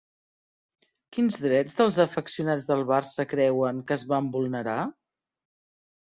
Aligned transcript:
Quins 1.17 1.37
drets 1.43 1.77
dels 1.81 1.99
afeccionats 2.05 2.65
del 2.71 2.81
Barça 2.93 3.27
creuen 3.35 3.85
que 3.93 3.99
es 4.01 4.09
van 4.15 4.33
vulnerar? 4.39 4.81